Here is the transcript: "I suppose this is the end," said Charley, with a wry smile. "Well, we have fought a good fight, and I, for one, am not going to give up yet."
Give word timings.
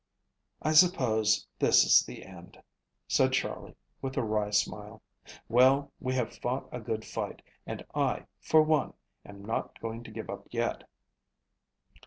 "I 0.63 0.71
suppose 0.71 1.45
this 1.59 1.83
is 1.83 2.03
the 2.03 2.25
end," 2.25 2.59
said 3.07 3.33
Charley, 3.33 3.75
with 4.01 4.17
a 4.17 4.23
wry 4.23 4.49
smile. 4.49 5.03
"Well, 5.47 5.91
we 5.99 6.15
have 6.15 6.37
fought 6.39 6.67
a 6.71 6.79
good 6.79 7.05
fight, 7.05 7.43
and 7.67 7.85
I, 7.93 8.25
for 8.39 8.63
one, 8.63 8.95
am 9.23 9.45
not 9.45 9.79
going 9.79 10.03
to 10.05 10.09
give 10.09 10.27
up 10.31 10.47
yet." 10.49 10.85